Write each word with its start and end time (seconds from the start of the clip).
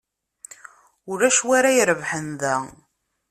Ulac 1.11 1.39
wi 1.45 1.51
ara 1.57 1.71
irebḥen 1.73 2.27
da. 2.39 2.55